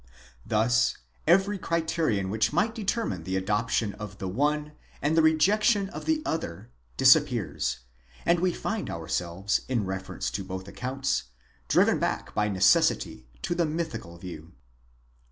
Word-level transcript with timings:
Thus 0.43 0.97
every 1.27 1.59
criterion 1.59 2.31
which 2.31 2.51
might 2.51 2.73
determine 2.73 3.23
the 3.23 3.35
adoption 3.35 3.93
of 3.93 4.17
the 4.17 4.27
one, 4.27 4.71
and 4.99 5.15
the 5.15 5.21
rejection 5.21 5.89
of 5.89 6.05
the 6.05 6.23
other, 6.25 6.71
disappears; 6.97 7.81
and 8.25 8.39
we 8.39 8.51
find 8.51 8.89
ourselves, 8.89 9.61
in 9.69 9.85
reference 9.85 10.31
to 10.31 10.43
both 10.43 10.67
accounts, 10.67 11.25
driven 11.67 11.99
back 11.99 12.33
by 12.33 12.49
necessity 12.49 13.27
to 13.43 13.53
the 13.53 13.67
mythical 13.67 14.17
view. 14.17 14.53